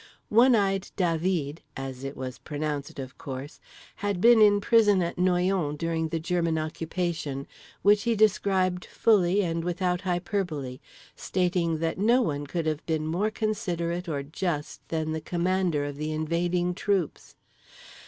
One 0.29 0.55
Eyed 0.55 0.89
Dah 0.95 1.15
veed 1.15 1.59
(as 1.77 2.03
it 2.03 2.17
was 2.17 2.39
pronounced 2.39 2.97
of 2.97 3.19
course) 3.19 3.59
had 3.97 4.19
been 4.19 4.41
in 4.41 4.59
prison 4.59 5.03
at 5.03 5.19
Noyon 5.19 5.75
during 5.77 6.07
the 6.07 6.19
German 6.19 6.57
occupation, 6.57 7.45
which 7.83 8.01
he 8.01 8.15
described 8.15 8.83
fully 8.85 9.43
and 9.43 9.63
without 9.63 10.01
hyperbole—stating 10.01 11.77
that 11.81 11.99
no 11.99 12.23
one 12.23 12.47
could 12.47 12.65
have 12.65 12.83
been 12.87 13.05
more 13.05 13.29
considerate 13.29 14.09
or 14.09 14.23
just 14.23 14.81
than 14.89 15.11
the 15.11 15.21
commander 15.21 15.85
of 15.85 15.97
the 15.97 16.11
invading 16.11 16.73
troops. 16.73 17.35